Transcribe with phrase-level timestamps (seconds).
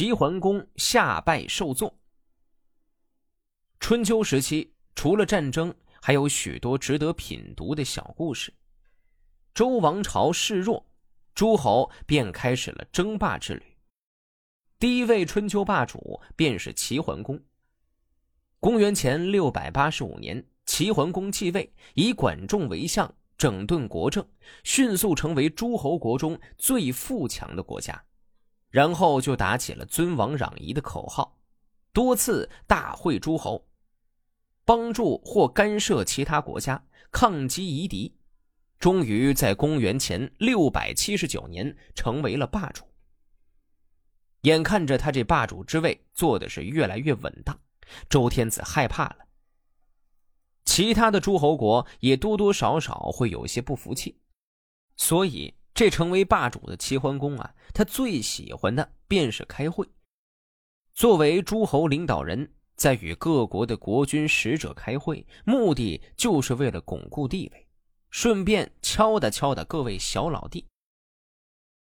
[0.00, 1.94] 齐桓公下拜受坐。
[3.80, 8.50] 春秋时期，除了战争，还有许多值得品读的小故事。
[9.52, 10.86] 周王朝示弱，
[11.34, 13.62] 诸侯便开始了争霸之旅。
[14.78, 17.38] 第一位春秋霸主便是齐桓公。
[18.58, 24.26] 公元前六百八十五年，齐桓公继位，以管仲为相，整顿国政，
[24.64, 28.02] 迅速成为诸侯国中最富强的国家。
[28.70, 31.36] 然后就打起了尊王攘夷的口号，
[31.92, 33.66] 多次大会诸侯，
[34.64, 38.14] 帮助或干涉其他国家，抗击夷狄，
[38.78, 42.84] 终于在公元前六百七十九年成为了霸主。
[44.42, 47.58] 眼看着他这霸主之位做的是越来越稳当，
[48.08, 49.26] 周天子害怕了。
[50.64, 54.20] 其他的诸侯国也多多少少会有些不服气，
[54.96, 55.52] 所以。
[55.80, 59.88] 这成为霸主的齐桓公啊，他最喜欢的便是开会。
[60.92, 67.66] 作为诸侯领导人，在与各国的国君使者开会，目的就是为了巩固地位，
[68.10, 70.66] 顺便敲打敲打各位小老弟。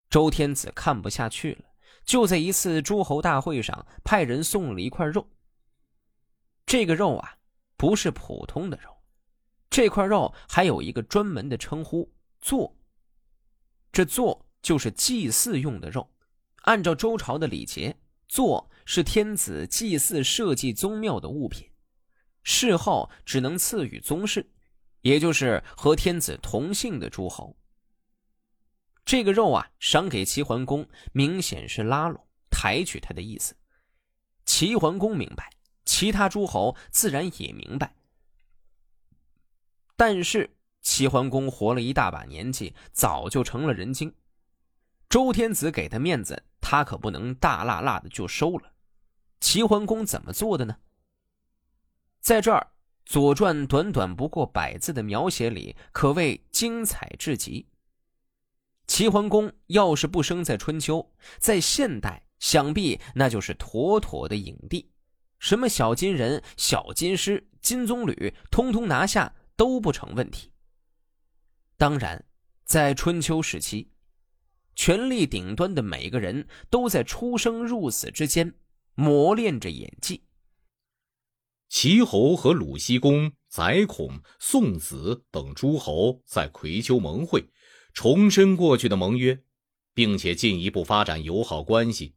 [0.09, 1.65] 周天子看不下去了，
[2.05, 5.27] 就在一次诸侯大会上派人送了一块肉。
[6.67, 7.37] 这个肉啊，
[7.77, 8.97] 不是普通的肉，
[9.69, 12.09] 这块肉还有一个专门的称呼——
[12.41, 12.73] 座。
[13.93, 16.11] 这座就是祭祀用的肉，
[16.63, 17.95] 按照周朝的礼节，
[18.27, 21.71] 座是天子祭祀社稷宗庙的物品，
[22.43, 24.51] 事后只能赐予宗室，
[25.03, 27.55] 也就是和天子同姓的诸侯。
[29.05, 33.55] 这个肉啊，赏给齐桓公，明显是拉拢、抬举他的意思。
[34.47, 35.51] 齐桓公明白，
[35.85, 37.95] 其他诸侯自然也明白，
[39.97, 40.57] 但是。
[40.83, 44.13] 齐桓公活了一大把年纪，早就成了人精。
[45.09, 48.73] 周天子给他面子，他可不能大辣辣的就收了。
[49.41, 50.77] 齐桓公怎么做的呢？
[52.21, 52.69] 在这儿，
[53.11, 57.67] 《左传》短短不过百字的描写里，可谓精彩至极。
[58.87, 64.89] 齐桓公要是不生在春秋，在现代，想必那就是妥妥的影帝，
[65.39, 70.52] 什么小金人、小金狮、金棕榈，通通拿下都不成问题。
[71.83, 72.25] 当然，
[72.65, 73.89] 在春秋时期，
[74.77, 78.55] 权力顶端的每个人都在出生入死之间
[78.95, 80.23] 磨练着演技。
[81.69, 87.45] 齐侯和鲁僖公、宰孔、宋子等诸侯在葵丘盟会，
[87.93, 89.37] 重申过去的盟约，
[89.93, 92.15] 并且进一步发展友好关系，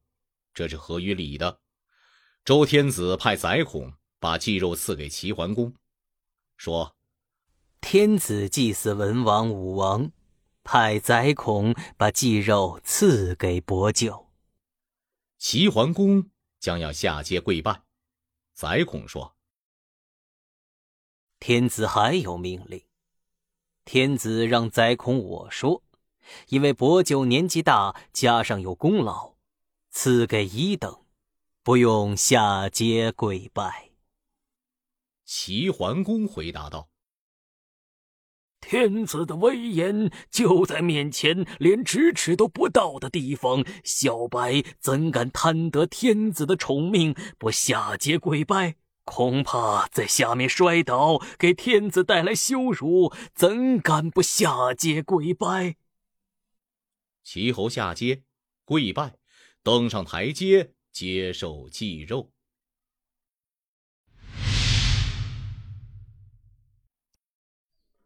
[0.54, 1.60] 这是合于理的。
[2.44, 5.74] 周天子派宰孔把祭肉赐给齐桓公，
[6.56, 6.96] 说。
[7.88, 10.12] 天子祭祀文王、武王，
[10.64, 14.32] 派宰孔把祭肉赐给伯舅。
[15.38, 17.84] 齐桓公将要下阶跪拜，
[18.56, 19.36] 宰孔说
[21.40, 22.82] ：“天子还有命令。
[23.86, 25.84] 天子让宰孔我说，
[26.48, 29.36] 因为伯舅年纪大，加上有功劳，
[29.92, 31.06] 赐给一等，
[31.62, 33.92] 不用下阶跪拜。”
[35.24, 36.90] 齐桓公回答道。
[38.68, 48.74] 天子的威严就在面前，连咫尺都不到的地方，小白怎敢贪得天子的宠命，不下阶跪拜？
[49.04, 55.76] 恐怕在下面摔倒，给天子带来羞辱，怎敢不下阶跪拜？
[57.24, 58.24] 齐侯下阶
[58.64, 59.14] 跪拜，
[59.62, 62.32] 登上台阶，接受祭肉。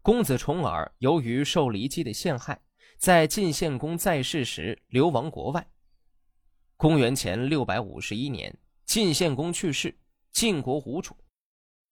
[0.10, 2.60] 公子重耳由于受骊姬的陷害，
[2.98, 5.70] 在晋献公在世时流亡国外。
[6.78, 9.96] 公元前六百五十一年，晋献公去世，
[10.32, 11.16] 晋国无主，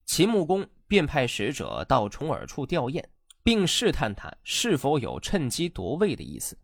[0.04, 3.04] 秦穆公便派使者到重耳处吊唁，
[3.44, 6.58] 并试探他是否有趁机夺位的意思。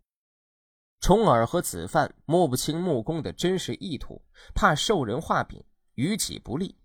[0.99, 4.21] 重耳和子范摸不清穆公的真实意图，
[4.53, 5.63] 怕受人画饼，
[5.93, 6.75] 于己不利，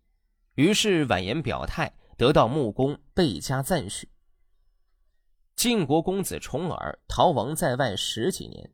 [0.55, 4.09] 于是婉言表态，得到穆公倍加赞许。
[5.61, 8.73] 晋国公子重耳逃亡在外十几年，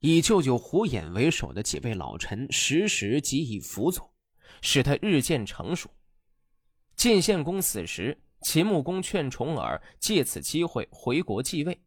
[0.00, 4.12] 以舅舅胡衍为首的几位老臣时时给予辅佐，
[4.60, 5.88] 使他日渐成熟。
[6.94, 11.80] 晋献公死时，秦穆公劝重耳借此机会回国继位，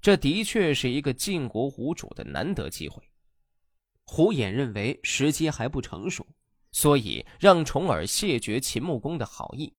[0.00, 3.02] 这的确是一个晋国无主的难得机会。
[4.04, 6.24] 胡衍认为时机还不成熟，
[6.70, 9.74] 所以让重耳谢绝秦穆公的好意。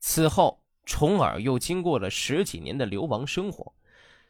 [0.00, 0.62] 此后。
[0.84, 3.72] 重耳又经过了十几年的流亡生活，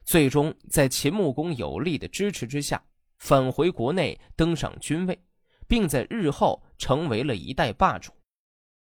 [0.05, 2.83] 最终在秦穆公有力的支持之下，
[3.19, 5.19] 返回国内登上君位，
[5.67, 8.13] 并在日后成为了一代霸主。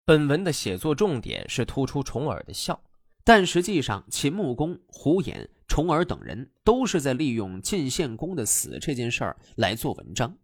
[0.05, 2.83] 本文的写作重点是突出重耳的孝，
[3.23, 10.37] 但实际上秦穆公、胡衍、重耳等人都是在利用晋献公的死这件事儿来做文章。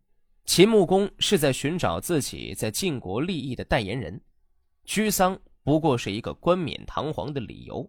[0.45, 4.19] 秦穆公是在寻找自己在晋国利益的代言人，
[4.85, 5.39] 居丧
[5.69, 7.87] 不过是一个冠冕堂皇的理由。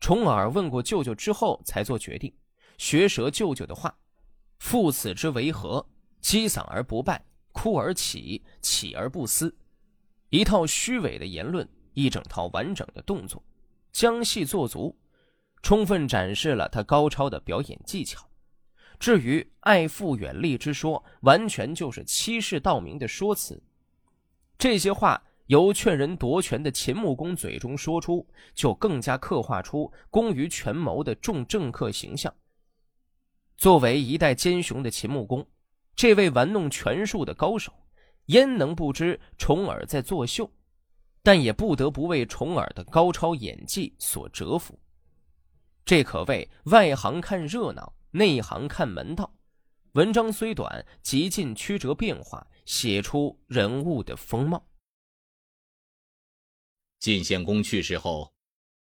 [0.00, 2.34] 重耳问过舅舅之后才做决定，
[2.76, 3.96] 学舌舅舅的话
[4.58, 5.86] ：“父子之为何？
[6.20, 9.56] 击丧而不败，哭而起，起而不思。”
[10.30, 13.40] 一套虚伪的言论，一整套完整的动作，
[13.92, 14.98] 将戏做足，
[15.62, 18.28] 充分展示了他高超的表演技巧。
[18.98, 23.62] 至于爱父远利之说，完全就是欺世盗名的说辞。
[24.58, 32.32] 这些话由劝人夺权的秦穆公嘴中说出，就更加刻画出功于权谋的重政客形象。
[33.56, 35.46] 作为一代奸雄的秦穆公，
[35.94, 37.72] 这位玩弄权术的高手。
[38.26, 40.48] 焉能不知重耳在作秀？
[41.24, 44.78] 但也不得不为重耳的高超演技所折服。
[45.84, 49.34] 这可谓外行看热闹，内行看门道。
[49.92, 54.64] 文章虽短，极尽曲折变化，写出人物的风貌。
[57.02, 58.32] 晋献公去世后，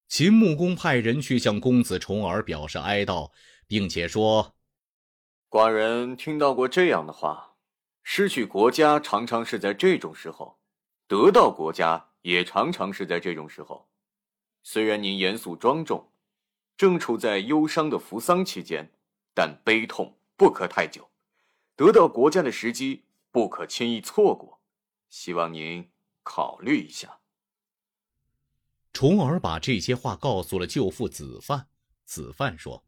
[0.07, 3.29] 秦穆公派人去向公子重耳表示哀悼，
[3.67, 4.55] 并且说
[5.51, 7.57] ：“寡人听到过这样的话。”
[8.03, 10.57] 失去国家常常是在这种时候，
[11.09, 13.89] 得到国家也常常是在这种时候。
[14.63, 16.09] 虽然您严肃庄重，
[16.77, 18.93] 正处在忧伤的扶丧期间，
[19.33, 21.09] 但悲痛不可太久。
[21.75, 24.61] 得到国家的时机不可轻易错过，
[25.09, 25.89] 希望您
[26.23, 27.19] 考虑一下。
[28.95, 31.67] 重耳把这些话告诉了舅父子范，
[32.05, 32.85] 子范说：“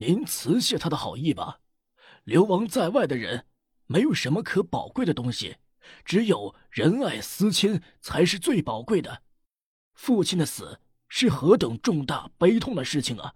[0.00, 1.60] 您辞谢他的好意吧。”
[2.24, 3.46] 流亡在外的人，
[3.84, 5.58] 没有什么可宝贵的东西，
[6.02, 9.22] 只有仁爱思亲才是最宝贵的。
[9.92, 13.34] 父亲的死是何等重大悲痛的事情啊！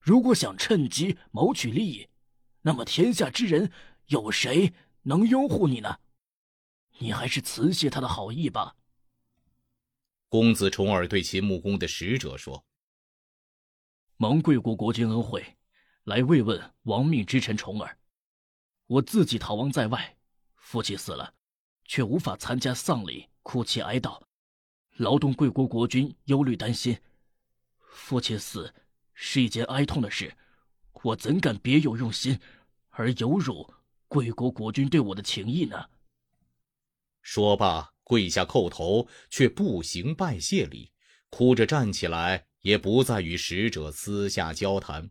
[0.00, 2.08] 如果想趁机谋取利益，
[2.62, 3.70] 那么天下之人
[4.06, 5.98] 有谁能拥护你呢？
[7.00, 8.76] 你还是辞谢他的好意吧。
[10.32, 12.64] 公子重耳对秦穆公的使者说
[14.16, 15.58] ：“蒙贵国国君恩惠，
[16.04, 17.98] 来慰问亡命之臣重耳。”
[18.88, 20.16] 我自己逃亡在外，
[20.54, 21.34] 父亲死了，
[21.84, 24.22] 却无法参加丧礼，哭泣哀悼，
[24.96, 26.98] 劳动贵国国君忧虑担心。
[27.90, 28.72] 父亲死
[29.12, 30.34] 是一件哀痛的事，
[31.02, 32.40] 我怎敢别有用心，
[32.88, 33.74] 而有辱
[34.08, 35.90] 贵国国君对我的情谊呢？
[37.20, 40.92] 说罢，跪下叩头，却不行拜谢礼，
[41.30, 45.08] 哭着站起来，也不再与使者私下交谈。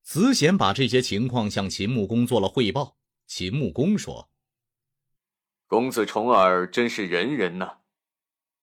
[0.00, 2.98] 子显把这些情况向秦穆公做了汇报。
[3.26, 4.30] 秦穆公说
[5.66, 7.78] ：“公子重耳真是仁人呐，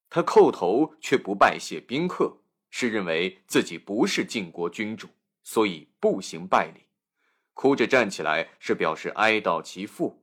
[0.09, 5.09] 他叩头却不拜谢宾客，是认为自己不是晋国君主，
[5.44, 6.79] 所以不行拜礼；
[7.51, 10.22] 哭着站起来是表示哀悼其父；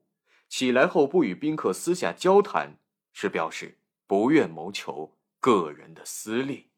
[0.50, 2.76] 起来后不与宾客私下交谈，
[3.12, 6.69] 是表示不愿谋求个人的私利。”